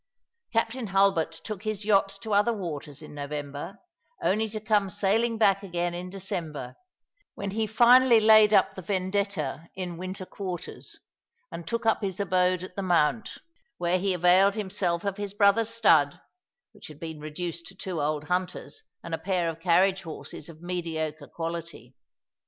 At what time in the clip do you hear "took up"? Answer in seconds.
11.67-12.01